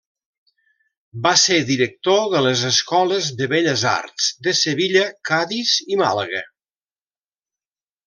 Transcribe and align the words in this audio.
Va 1.25 1.33
ser 1.41 1.57
director 1.67 2.23
de 2.31 2.41
les 2.47 2.65
Escoles 2.71 3.29
de 3.43 3.49
Belles 3.53 3.85
Arts 3.93 4.33
de 4.49 4.57
Sevilla, 4.65 5.07
Cadis 5.33 5.79
i 5.97 6.05
Màlaga. 6.05 6.47